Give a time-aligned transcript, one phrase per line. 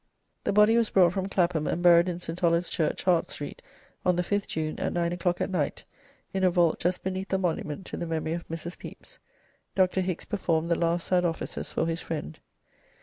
[0.45, 2.41] The body was brought from Clapham and buried in St.
[2.41, 3.61] Olave's Church, Hart Street,
[4.03, 5.83] on the 5th June, at nine o'clock at night,
[6.33, 8.79] in a vault just beneath the monument to the memory of Mrs.
[8.79, 9.19] Pepys.
[9.75, 10.01] Dr.
[10.01, 12.39] Hickes performed the last sad offices for his friend.